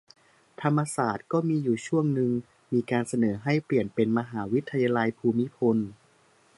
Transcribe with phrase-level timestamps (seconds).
[0.61, 2.31] ธรรมศาสตร์ก็มีอยู่ช่วงนึง
[2.71, 5.77] มีการเสนอให้เปลี่ยนเป็น "มหาวิทยาลัยภูมิพล"